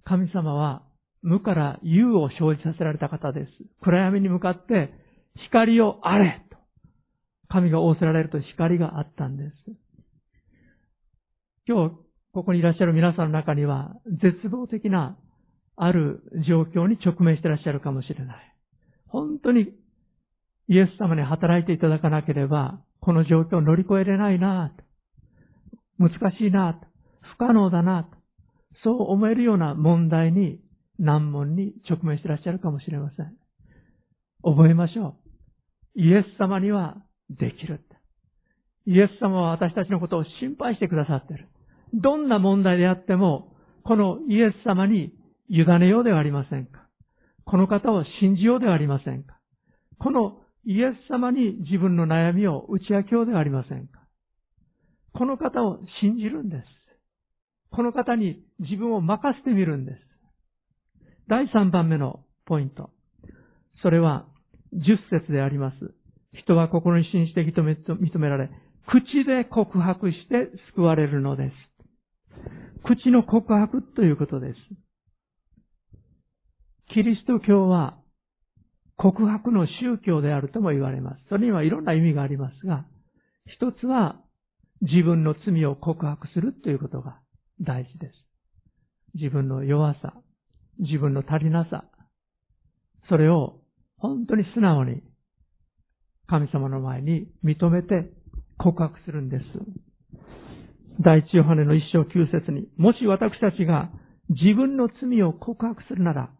[0.04, 0.82] 神様は
[1.22, 3.50] 無から有を生じさせられた方です。
[3.82, 4.92] 暗闇に向かって
[5.46, 6.56] 光をあれと。
[7.48, 9.52] 神が仰せられると光があったんです。
[11.66, 11.96] 今日、
[12.32, 15.18] ここにいらっしゃる皆さんの中には、絶望的な
[15.76, 18.54] ある状況に直面していらっしゃるかもしれない。
[19.06, 19.72] 本当に
[20.68, 24.72] イエス様に働いていただかなければ、この状況を乗り越えれないな
[25.98, 26.80] 難しいな
[27.34, 28.08] 不可能だな
[28.84, 30.60] そう思えるような問題に
[30.98, 33.36] 難問に直面してらっしゃるかもしれません。
[34.42, 35.16] 覚えましょ
[35.96, 36.00] う。
[36.00, 36.96] イエス様には
[37.30, 37.80] できる。
[38.88, 41.48] イエス様は私たちのことを心配してくださっている。
[41.92, 45.12] どんな問題であっても、このイエス様に
[45.50, 46.88] 委ねようではありませんか。
[47.44, 49.38] この方を信じようではありませんか。
[49.98, 54.00] このイエス様に自分の悩みを打ち明けようではありませんか。
[55.12, 56.64] この方を信じるんです。
[57.70, 59.98] この方に自分を任せてみるんです。
[61.28, 62.90] 第3番目のポイント。
[63.82, 64.26] それは、
[64.72, 65.76] 10節であります。
[66.32, 68.50] 人は心に信じて認め認められ、
[68.86, 71.78] 口で告白して救われるのです。
[72.84, 74.54] 口の告白ということです。
[76.94, 77.98] キリスト教は
[78.96, 81.24] 告白の宗教であるとも言われます。
[81.28, 82.86] それにはいろんな意味がありますが、
[83.46, 84.16] 一つは
[84.80, 87.20] 自分の罪を告白するということが
[87.60, 88.14] 大事です。
[89.14, 90.14] 自分の弱さ、
[90.78, 91.84] 自分の足りなさ、
[93.08, 93.60] それを
[93.98, 95.02] 本当に素直に
[96.28, 98.10] 神様の前に認めて
[98.58, 99.44] 告白するんです。
[101.00, 103.90] 第一ヨハネの一章九節に、もし私たちが
[104.28, 106.30] 自分の罪を告白するなら、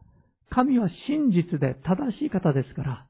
[0.50, 3.06] 神は真実で正しい方ですから、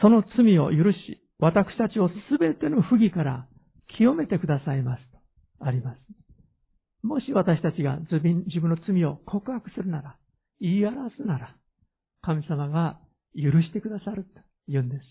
[0.00, 3.46] その罪を許し、私たちをすべての不義から
[3.96, 5.00] 清めてくださいます
[5.60, 5.98] あります。
[7.06, 8.18] もし私たちが自
[8.60, 10.16] 分の罪を告白するなら、
[10.60, 11.54] 言い表すなら、
[12.20, 12.98] 神様が
[13.34, 15.02] 許してくださると言うんです。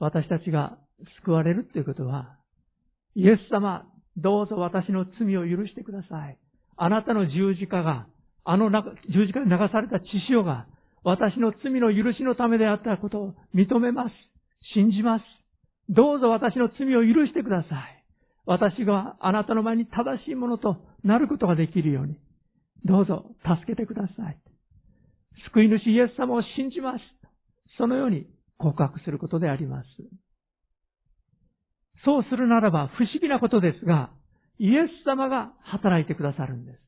[0.00, 0.76] 私たちが
[1.24, 2.36] 救われるということは、
[3.14, 3.86] イエス様、
[4.16, 6.38] どうぞ私の罪を許してください。
[6.76, 8.06] あなたの十字架が、
[8.44, 8.70] あの
[9.08, 10.66] 十字架に流された血潮が、
[11.04, 14.12] 私の罪の許しのためであったことを認めます。
[14.74, 15.24] 信じます。
[15.88, 18.01] どうぞ私の罪を許してください。
[18.44, 22.16] 私があなたの前に正しいものとなることができるように、
[22.84, 24.38] どうぞ助けてください。
[25.52, 26.98] 救い主イエス様を信じます。
[27.78, 28.26] そのように
[28.58, 29.86] 告白することであります。
[32.04, 34.10] そうするならば不思議なことですが、
[34.58, 36.78] イエス様が働いてくださるんです。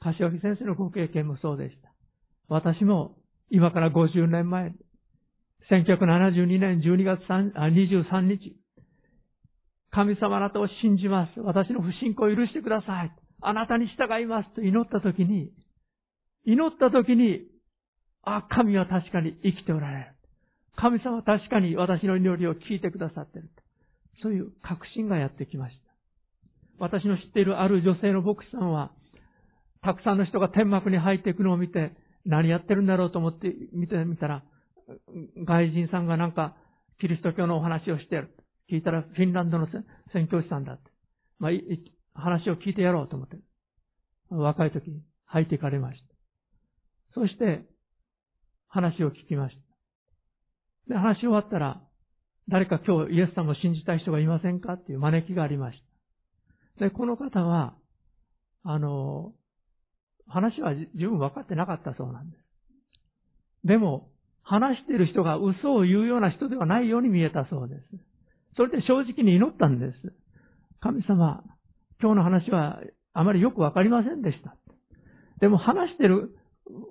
[0.00, 1.92] 柏木先生のご経験もそうでした。
[2.48, 3.16] 私も
[3.50, 4.72] 今から50年前、
[5.70, 8.56] 1972年12月23日、
[9.92, 11.40] 神様あなたを信じます。
[11.40, 13.12] 私の不信仰を許してください。
[13.42, 15.50] あなたに従いますと祈った時に、
[16.44, 17.42] 祈った時に、
[18.22, 20.06] あ、神は確かに生きておられる。
[20.76, 23.50] 神様は確かに私の祈りを聞いてくださっている。
[24.22, 25.90] そういう確信がやってきました。
[26.78, 28.92] 私の知っているある女性の牧師さんは、
[29.82, 31.92] たくさんの人が天幕に入っていくのを見て、
[32.24, 34.42] 何やってるんだろうと思って見てみたら、
[35.46, 36.54] 外人さんがなんか、
[37.00, 38.30] キリスト教のお話をしている。
[38.70, 39.66] 聞いたら、フィンランドの
[40.12, 40.90] 宣教師さんだって。
[41.38, 41.50] まあ、
[42.14, 43.36] 話を聞いてやろうと思って。
[44.30, 47.20] 若い時に入っていかれました。
[47.20, 47.66] そして、
[48.68, 49.56] 話を聞きまし
[50.86, 50.94] た。
[50.94, 51.82] で、話し終わったら、
[52.48, 55.82] 誰か今日イエス様を信じたい人がいませんかっていう招きがありまし
[56.78, 56.84] た。
[56.84, 57.74] で、この方は、
[58.62, 59.32] あの、
[60.26, 63.66] 話は十分分かってなかったそうなんです。
[63.66, 64.10] でも、
[64.42, 68.09] 話している人が嘘を言うような人ではないように見えたそうです。
[68.56, 70.12] それで正直に祈ったんです。
[70.80, 71.42] 神様、
[72.00, 72.80] 今日の話は
[73.12, 74.56] あまりよくわかりませんでした。
[75.40, 76.34] でも話してる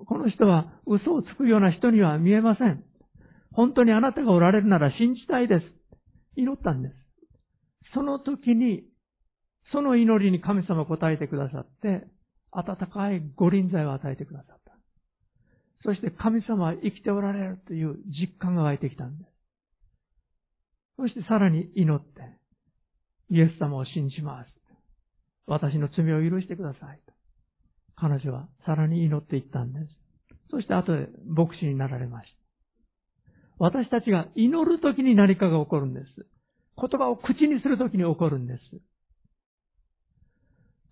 [0.06, 2.84] この人は嘘をつくような人には見えません。
[3.52, 5.64] 本当にあなたがおられるなら信じたいです。
[6.36, 6.94] 祈ったんです。
[7.94, 8.84] その時に、
[9.72, 12.06] その祈りに神様答えてくださって、
[12.52, 14.72] 温かいご臨在を与えてくださった。
[15.82, 19.29] そして神様は生きておられるという実感が湧いてきたんです。
[21.00, 22.10] そしてさらに祈って、
[23.30, 24.48] イエス様を信じます。
[25.46, 27.00] 私の罪を許してください。
[27.96, 29.86] 彼女はさらに祈っていったんです。
[30.50, 33.64] そして後で牧師になられました。
[33.64, 36.06] 私たちが祈るときに何かが起こるんです。
[36.76, 38.60] 言葉を口にするときに起こるんです。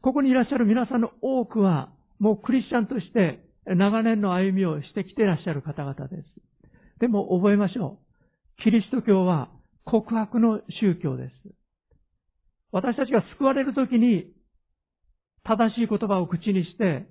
[0.00, 6.22] ここにいらっしゃる皆さんの多くは、もうクリスチャンとして長年の歩みをしてきていらっしゃる方々です。
[6.98, 7.98] でも覚えましょ
[8.58, 8.62] う。
[8.62, 9.50] キリスト教は
[9.90, 11.32] 告白の宗教です。
[12.72, 14.26] 私たちが救われるときに
[15.44, 17.06] 正しい言葉を口にして、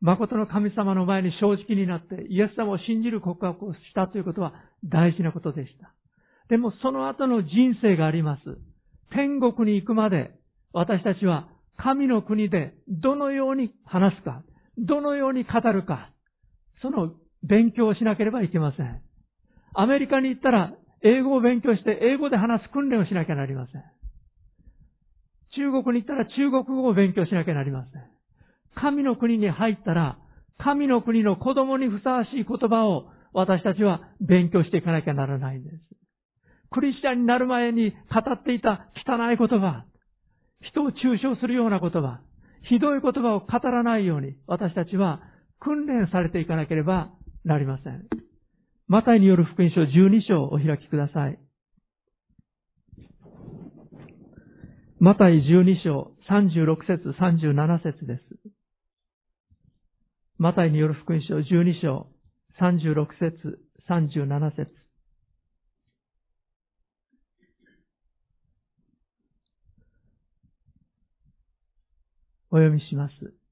[0.00, 4.52] 誠の神様の前に正直になって、イエス様を信じる告白をしたということは
[4.84, 5.92] 大事なことでした。
[6.48, 7.50] でもその後の人
[7.82, 8.42] 生があります。
[9.12, 10.30] 天国に行くまで、
[10.72, 14.44] 私たちは神の国でどのように話すか、
[14.78, 16.10] どのように語るか、
[16.82, 19.02] その勉強をしなければいけません。
[19.74, 20.72] アメリカに行ったら
[21.06, 23.84] 英語を勉強して英語で話す訓練をしなきゃなりません。
[25.54, 28.02] 中国に行ったら中国語を勉強しなきゃなりません。
[28.74, 30.18] 神の国に入ったら、
[30.58, 35.76] 神の国の子供にふさわしい言葉を私たちは勉強していかなきゃならないんです。
[36.72, 37.96] クリスチャンになる前に語
[38.32, 39.84] っていた汚い言葉、
[40.62, 42.20] 人を中傷するような言葉、
[42.68, 45.20] ひどい言葉を語らないように私たちは
[45.60, 47.10] 訓練されていかなければ
[47.44, 48.25] なりません。
[48.88, 51.38] マタイによる福音書12章をお開きください。
[55.00, 58.22] マタイ12章36節37節です。
[60.38, 62.06] マタイによる福音書12章
[62.60, 63.58] 36節
[63.90, 64.70] 37節
[72.50, 73.45] お読みします。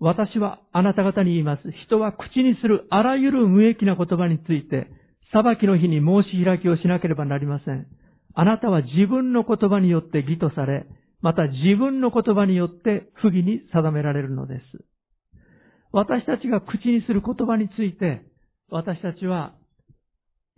[0.00, 1.62] 私はあなた方に言います。
[1.86, 4.88] 人は口にするあらゆる無益な言葉について、
[5.32, 7.86] 裁きの日に申し開きをしなければなりません。
[8.34, 10.86] あなたは自分の言葉によって義とされ、
[11.20, 14.84] また自分の言葉によって不義に定められるのです。
[15.92, 18.22] 私たちが口にする言葉について、
[18.68, 19.54] 私たちは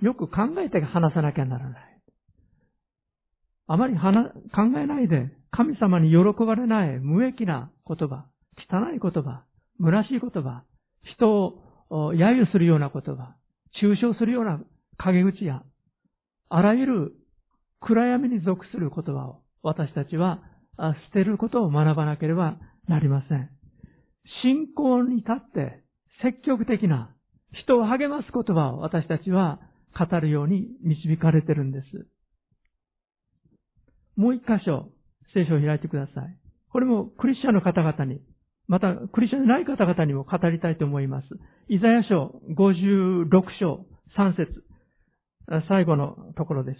[0.03, 1.83] よく考えて話さなきゃならない。
[3.69, 4.01] あまり考
[4.79, 8.27] えないで、神様に喜ばれない無益な言葉、
[8.71, 9.45] 汚い言葉、
[9.81, 10.65] 虚しい言葉、
[11.17, 13.37] 人を揶揄するような言葉、
[13.83, 14.61] 抽象するような
[14.99, 15.63] 陰口や、
[16.49, 17.13] あらゆる
[17.81, 20.43] 暗闇に属する言葉を私たちは
[20.79, 22.57] 捨てることを学ばなければ
[22.89, 23.51] なりません。
[24.43, 25.83] 信仰に立って
[26.23, 27.15] 積極的な
[27.53, 29.61] 人を励ます言葉を私たちは
[29.99, 31.87] 語るように導かれてるんです。
[34.17, 34.91] もう一箇所、
[35.35, 36.39] 聖書を開いてください。
[36.73, 38.21] これもクリスチャンの方々に、
[38.69, 41.27] またクリスチャンでない方々にも語りたいと思います。
[41.69, 43.29] イザヤ書56
[43.61, 43.87] 章
[44.19, 44.65] 3節
[45.69, 46.79] 最後のところです。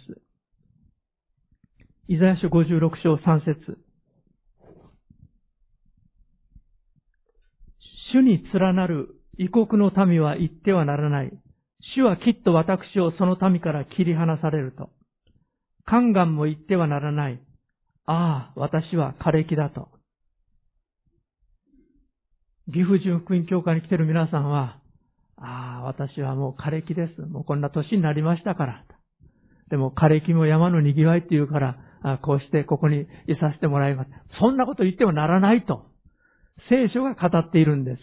[2.09, 3.77] イザヤ書56章3節
[8.13, 11.31] 主に連なる異国の民は言ってはならない。
[11.95, 14.89] 主はきっと私をその民から切り離されると。
[15.85, 17.39] 宦官も言ってはならない。
[18.05, 19.96] ああ、私は枯れ木だと。
[22.71, 24.79] 岐阜純福音教会に来ている皆さんは、
[25.37, 27.21] ああ、私はもう枯れ木です。
[27.21, 28.85] もうこんな年になりましたから。
[29.69, 33.05] でも枯れ木も山の賑わいって言うから、あこうしてここにい
[33.39, 34.09] させてもらいます。
[34.39, 35.85] そんなこと言ってはならないと。
[36.69, 37.99] 聖書が語っているんです。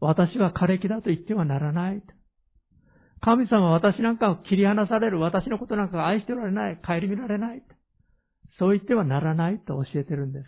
[0.00, 2.02] 私は枯れ木だと言ってはならない。
[3.20, 7.62] 神様は私なんかを切り離される、私のことなんか愛しておられない、顧みられない。
[8.58, 10.46] そう言ってはならないと教えてるんです。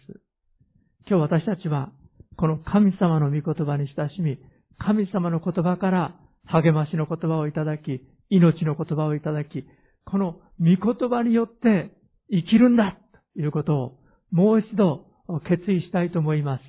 [1.09, 1.93] 今日私たちは、
[2.37, 4.39] この神様の御言葉に親しみ、
[4.79, 6.15] 神様の言葉から
[6.47, 9.65] 励ましの言葉をいただき、命の言葉をいただき、
[10.05, 11.91] この御言葉によって
[12.31, 12.99] 生きるんだ
[13.35, 13.99] ということを
[14.31, 15.07] もう一度
[15.49, 16.63] 決意したいと思います。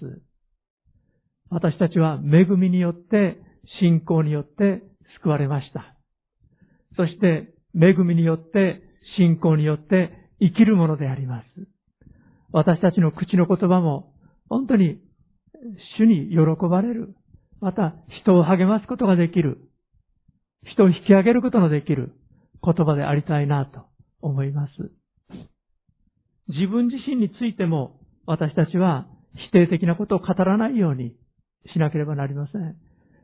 [1.50, 3.38] 私たちは恵みによって、
[3.80, 4.84] 信仰によって
[5.22, 5.96] 救われました。
[6.96, 8.82] そして、恵みによって、
[9.18, 11.46] 信仰によって生きるものであります。
[12.52, 14.14] 私たちの口の言葉も、
[14.50, 15.00] 本当に
[15.98, 17.16] 主に喜ばれる。
[17.62, 19.60] また、人を励ますことができる。
[20.74, 22.14] 人を引き上げることのできる
[22.64, 23.86] 言葉でありたいなと
[24.22, 24.72] 思います。
[26.48, 29.08] 自分自身についても私たちは
[29.50, 31.16] 否定的なことを語らないように
[31.74, 32.76] しなければなりません。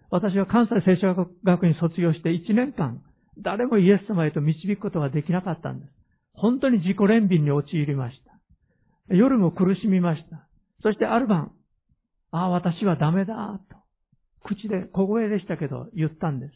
[0.10, 3.02] 私は関西聖書学院卒業して1年間
[3.40, 5.92] 誰もイエス様へと導くことができなかったんです。
[6.34, 9.16] 本当に自己憐憫に陥りました。
[9.16, 10.48] 夜も苦しみました。
[10.84, 11.52] そしてある晩、
[12.32, 13.78] ああ、私はダメだ、と。
[14.44, 16.54] 口で、小声でしたけど、言ったんです。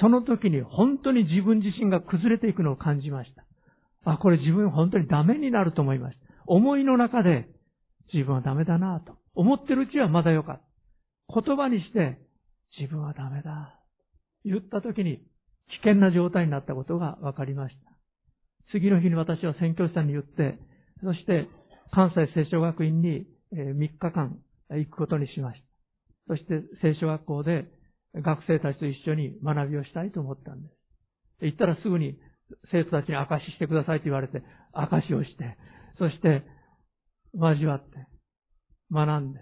[0.00, 3.44] その時に本当に自分自身が崩れていくのを感じました。
[4.04, 6.26] あ、これ自分本当にダメになると思いました。
[6.46, 7.48] 思いの中で
[8.12, 9.16] 自分はダメだなと。
[9.34, 11.40] 思ってるうちはまだよかった。
[11.40, 12.18] 言葉にして
[12.78, 13.80] 自分はダメだ。
[14.44, 15.18] 言った時に
[15.68, 17.92] 危険な状態になったことが分かりました。
[18.72, 20.58] 次の日に私は宣教師さんに言って、
[21.02, 21.48] そして
[21.92, 24.38] 関西聖書学院に3日間
[24.70, 26.34] 行くことにしました。
[26.34, 27.66] そして聖書学校で
[28.14, 30.68] 学生たちと一緒に学びをしたいと思ったんで
[31.40, 31.44] す。
[31.46, 32.18] 行ったらすぐに
[32.70, 34.42] 生徒たちに証ししてくださいと言われて、
[34.72, 35.56] 証しをして、
[35.98, 36.42] そして
[37.34, 38.06] 交わって、
[38.90, 39.40] 学んで、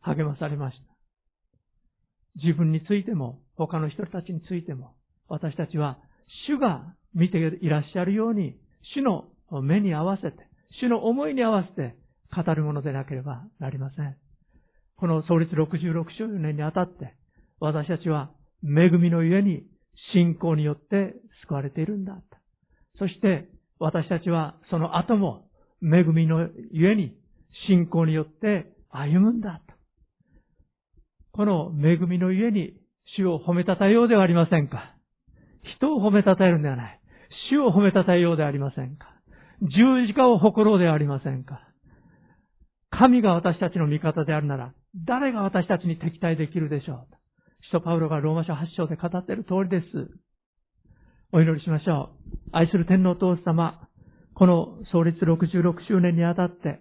[0.00, 0.84] 励まされました。
[2.42, 4.94] 自分についても、他の人たちについても、
[5.28, 5.98] 私たちは、
[6.46, 8.58] 主が見ていらっしゃるように、
[8.94, 9.28] 主の
[9.62, 10.36] 目に合わせて、
[10.80, 11.96] 主の思いに合わせて
[12.34, 14.16] 語るものでなければなりません。
[14.98, 17.14] この創立66周年にあたって、
[17.60, 18.30] 私たちは
[18.62, 19.64] 恵みのゆえに
[20.12, 22.14] 信仰によって救われているんだ。
[22.98, 25.44] そして私たちはその後も
[25.82, 27.14] 恵みのゆえに
[27.68, 29.60] 信仰によって歩むんだ。
[31.32, 32.72] この恵みのゆえに
[33.18, 34.96] 主を褒めたたえようではありませんか。
[35.76, 37.00] 人を褒めたたえるんではない。
[37.50, 39.06] 主を褒めたたえようではありませんか。
[39.60, 41.60] 十字架を誇ろうではありませんか。
[42.90, 44.72] 神が私たちの味方であるなら、
[45.04, 47.16] 誰が私たちに敵対できるでしょう？
[47.66, 49.86] 使徒パウロがローマ書8章で語っている通りです。
[51.32, 52.48] お祈りしましょう。
[52.52, 53.88] 愛する天皇父様、
[54.34, 56.80] この創立66周年にあたって、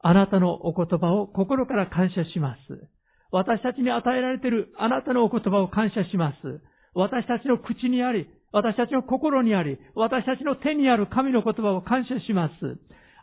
[0.00, 2.88] あなたのお言葉を心から感謝します。
[3.32, 6.62] 私たちに与えられているあなたのお言葉を感謝します。
[6.94, 12.52] 私たちの口にあり、私たちの心にあり、私たちの手にある神の言葉を感謝します。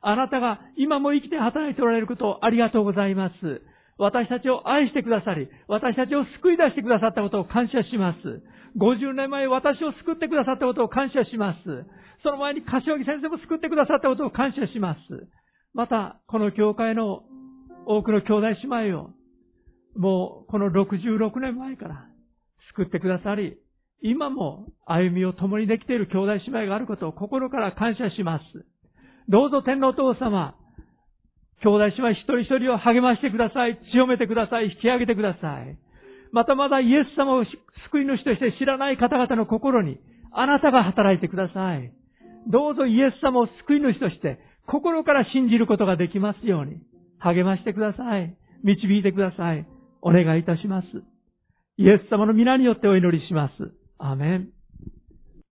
[0.02, 3.62] あなたが今も生きて働いておられることをありがとうございます。
[4.02, 8.42] 私たちを愛してくださり、私たちを救い出してくださったことを感謝します。
[8.76, 11.86] 50年前私を救ってくださったことを感謝します。
[12.24, 15.00] その前に柏木先生も救ってくださったことを感謝します。
[15.76, 17.22] また、この教会の
[17.86, 19.12] 多くの兄弟姉妹を、
[19.96, 22.08] もうこの66年前から
[22.74, 23.58] 救ってくださり、
[24.02, 28.44] 今も歩みを共にできている兄弟姉妹があることを心から感謝します。
[29.30, 30.56] どうぞ天皇父様、
[31.64, 33.80] 兄弟姉妹一人一人を励ましてください。
[33.94, 34.66] 強めてください。
[34.66, 35.78] 引き上げてください。
[36.32, 37.46] またまだイエス様を
[37.92, 40.00] 救い主として知らない方々の心に、
[40.32, 41.92] あなたが働いてください。
[42.48, 46.78] どうぞイエス様を救い主として、心から信じることができますように、
[47.20, 48.36] 励ましてください。
[48.64, 49.66] 導いてください。
[50.02, 50.88] お願いいたします。
[51.78, 53.54] イエス様の皆によってお祈りします。
[54.00, 54.61] アメン。